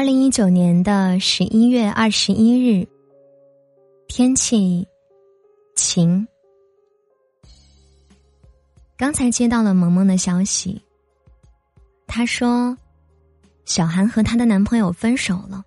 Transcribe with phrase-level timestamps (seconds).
[0.00, 2.88] 二零一九年的十一月二十一日，
[4.08, 4.88] 天气
[5.76, 6.26] 晴。
[8.96, 10.80] 刚才接到了萌萌的消息，
[12.06, 12.74] 她说
[13.66, 15.62] 小韩和她的男朋友分手了。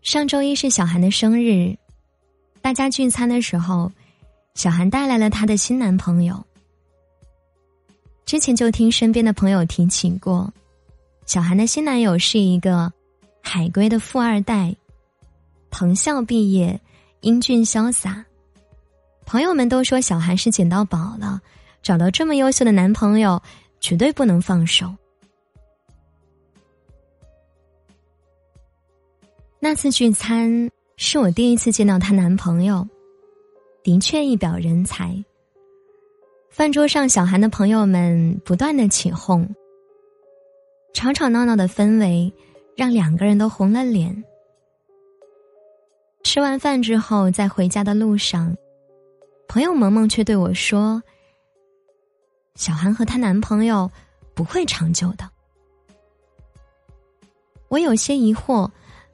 [0.00, 1.76] 上周一是小韩的生日，
[2.62, 3.92] 大家聚餐的时候，
[4.54, 6.42] 小韩带来了她的新男朋友。
[8.24, 10.50] 之前就听身边的朋友提起过。
[11.32, 12.92] 小韩的新男友是一个
[13.42, 14.76] 海归的富二代，
[15.70, 16.78] 藤校毕业，
[17.22, 18.22] 英俊潇洒。
[19.24, 21.40] 朋友们都说小韩是捡到宝了，
[21.82, 23.42] 找到这么优秀的男朋友，
[23.80, 24.94] 绝对不能放手。
[29.58, 32.86] 那次聚餐是我第一次见到她男朋友，
[33.82, 35.16] 的确一表人才。
[36.50, 39.48] 饭桌上，小韩的朋友们不断的起哄。
[40.92, 42.32] 吵吵闹闹的氛围，
[42.76, 44.22] 让两个人都红了脸。
[46.22, 48.56] 吃完饭之后，在回家的路上，
[49.48, 51.02] 朋友萌萌却对我说
[52.54, 53.90] ：“小韩和她男朋友
[54.34, 55.28] 不会长久的。”
[57.68, 58.70] 我有些疑惑，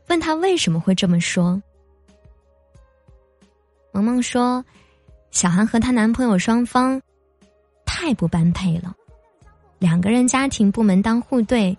[0.08, 1.60] 问他为什么会这么说。
[3.92, 4.64] 萌萌说
[5.30, 7.00] ：“小韩和她男朋友双方
[7.86, 8.94] 太不般配了。”
[9.78, 11.76] 两个人家庭部门当户对，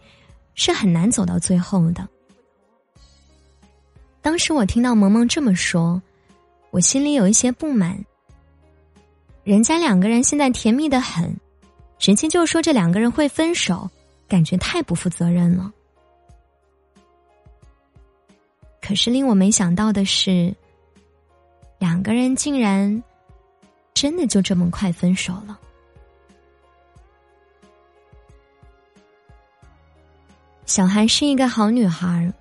[0.56, 2.08] 是很难走到最后的。
[4.22, 6.02] 当时我听到萌萌这么说，
[6.72, 7.98] 我心里有一些不满。
[9.44, 11.36] 人家两个人现在甜蜜的很，
[11.98, 13.90] 直接就说这两个人会分手，
[14.28, 15.72] 感觉太不负责任了。
[18.82, 20.54] 可是令我没想到的是，
[21.80, 23.04] 两个人竟然
[23.94, 25.60] 真的就这么快分手了。
[30.70, 32.32] 小韩是一个好女孩，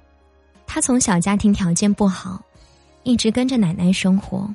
[0.67, 2.39] 她从小家庭条件不好，
[3.03, 4.47] 一直跟着奶奶生活。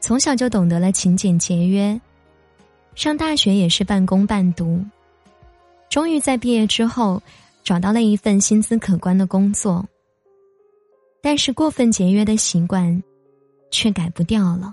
[0.00, 2.00] 从小就懂得了勤俭节约，
[2.94, 4.82] 上大学也是半工半读，
[5.90, 7.22] 终于在毕业之后
[7.62, 9.86] 找到了一份薪资可观的工作。
[11.20, 13.02] 但是过分节约的习惯，
[13.70, 14.72] 却改不掉了。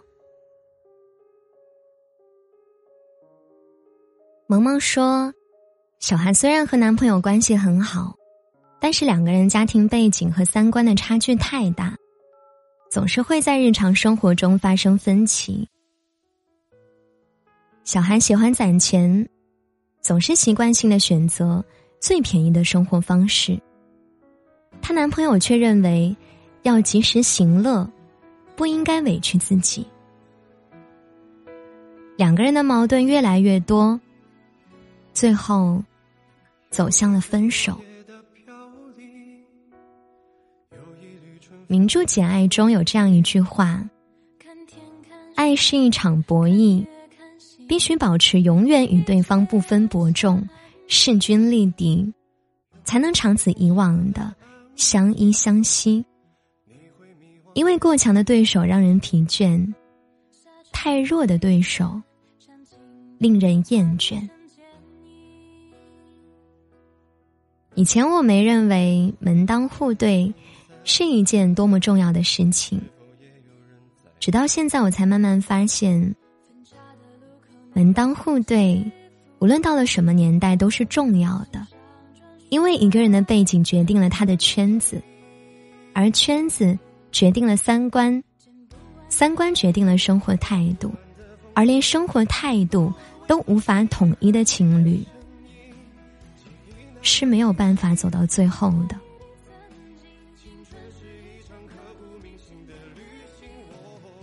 [4.47, 5.33] 萌萌说。
[5.99, 8.15] 小韩虽然和男朋友关系很好，
[8.79, 11.93] 但是两个人家庭背景和三观的差距太大，
[12.89, 15.67] 总是会在日常生活中发生分歧。
[17.83, 19.27] 小韩喜欢攒钱，
[20.01, 21.63] 总是习惯性的选择
[21.99, 23.59] 最便宜的生活方式。
[24.81, 26.15] 她男朋友却认为
[26.63, 27.87] 要及时行乐，
[28.55, 29.85] 不应该委屈自己。
[32.15, 33.99] 两个人的矛盾越来越多，
[35.13, 35.83] 最后。
[36.69, 37.79] 走向了分手。
[41.67, 43.87] 名著《简爱》中有这样一句话
[45.35, 46.83] ：“爱是一场博弈，
[47.67, 50.43] 必须保持永远与对方不分伯仲、
[50.87, 52.11] 势均力敌，
[52.83, 54.33] 才能长此以往的
[54.75, 56.03] 相依相惜。
[57.53, 59.71] 因为过强的对手让人疲倦，
[60.71, 62.01] 太弱的对手
[63.19, 64.27] 令人厌倦。”
[67.79, 70.33] 以前我没认为门当户对
[70.83, 72.77] 是一件多么重要的事情，
[74.19, 76.13] 直到现在我才慢慢发现，
[77.71, 78.83] 门当户对
[79.39, 81.65] 无论到了什么年代都是重要的，
[82.49, 85.01] 因为一个人的背景决定了他的圈子，
[85.93, 86.77] 而圈子
[87.13, 88.21] 决定了三观，
[89.07, 90.91] 三观决定了生活态度，
[91.53, 92.91] 而连生活态度
[93.25, 95.01] 都无法统一的情侣。
[97.01, 98.95] 是没有办法走到最后的。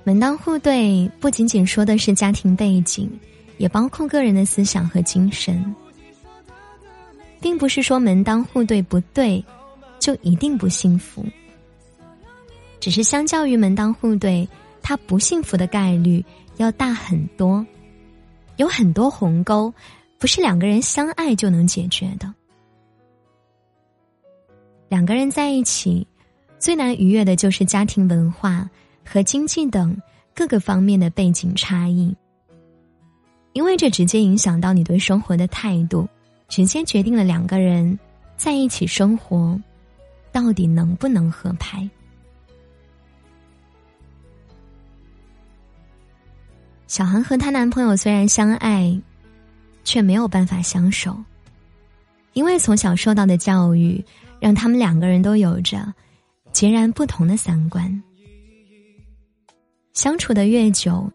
[0.05, 3.11] 门当户对不仅仅说的是家庭背景，
[3.59, 5.75] 也包括个人的思想和精神，
[7.41, 9.45] 并不是说门当户对不对，
[9.99, 11.25] 就一定不幸福。
[12.79, 14.49] 只是相较于门当户对，
[14.81, 16.25] 他不幸福的概率
[16.59, 17.67] 要大很多，
[18.59, 19.75] 有很多鸿沟，
[20.19, 22.33] 不是两个人相爱就能解决的。
[24.97, 26.07] 两个人在一起，
[26.59, 28.67] 最难逾越的就是家庭文化
[29.05, 29.95] 和经济等
[30.35, 32.17] 各个方面的背景差异，
[33.53, 36.09] 因为这直接影响到你对生活的态度，
[36.49, 37.99] 直接决定了两个人
[38.39, 39.61] 在一起生活
[40.33, 41.87] 到底能不能合拍。
[46.87, 48.99] 小韩和她男朋友虽然相爱，
[49.85, 51.15] 却没有办法相守，
[52.33, 54.03] 因为从小受到的教育，
[54.47, 55.93] 让他们两个人都有着
[56.53, 58.01] 截然不同的三观。
[59.93, 61.11] 相处的越久，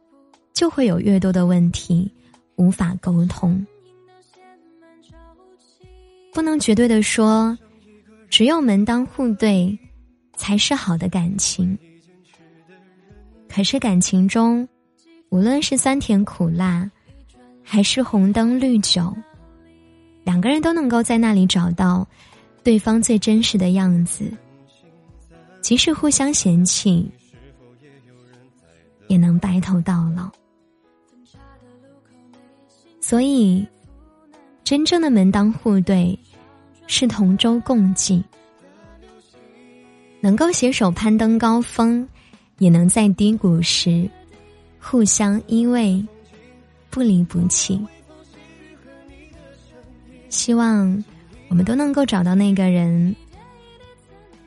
[0.52, 2.12] 就会有越多的问题
[2.58, 3.66] 无法沟通。
[6.34, 7.58] 不能绝对的说，
[8.30, 9.80] 只有门当户对
[10.36, 11.80] 才是好的感情。
[13.48, 14.68] 可是感情中，
[15.30, 16.92] 无论是酸甜苦辣，
[17.64, 19.16] 还是红灯绿酒，
[20.26, 22.06] 两个人都能够在那里找到
[22.64, 24.32] 对方最真实的样子。
[25.62, 27.10] 即使互相嫌弃，
[29.08, 30.30] 也能白头到老。
[33.00, 33.66] 所以，
[34.64, 36.18] 真正的门当户对，
[36.88, 38.24] 是同舟共济，
[40.20, 42.08] 能够携手攀登高峰。
[42.58, 44.08] 也能在低谷时
[44.80, 46.06] 互相依偎，
[46.92, 47.84] 不离不弃。
[50.30, 51.04] 希望
[51.52, 53.14] 我们都能够找到那个人，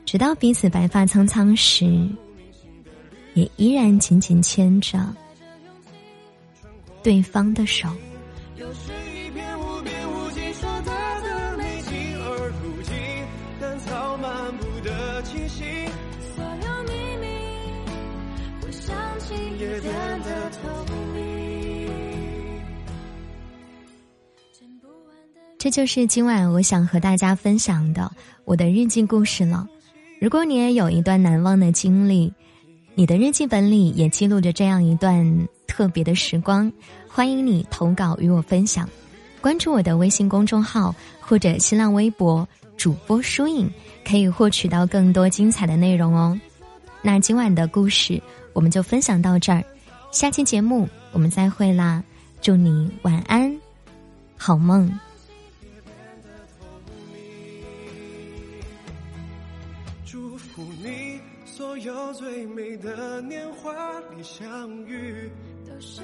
[0.05, 1.85] 直到彼此白发苍苍时，
[3.35, 4.97] 也依然紧紧牵着
[7.03, 7.87] 对方的手。
[25.65, 28.11] 这就是今晚我想和大家分享的
[28.43, 29.67] 我的日记故事了。
[30.21, 32.31] 如果你也有一段难忘的经历，
[32.93, 36.71] 你的日记本里也记录着这样一段特别的时光，
[37.07, 38.87] 欢迎你投稿与我分享。
[39.41, 42.47] 关注我的微信公众号或者新浪微博
[42.77, 43.67] 主播疏影，
[44.07, 46.39] 可以获取到更多精彩的内容哦。
[47.01, 48.21] 那今晚的故事
[48.53, 49.63] 我们就分享到这儿，
[50.11, 52.03] 下期节目我们再会啦！
[52.39, 53.59] 祝你晚安，
[54.37, 54.87] 好梦。
[61.75, 65.29] 所有最美的年华里相遇，
[65.67, 66.01] 都是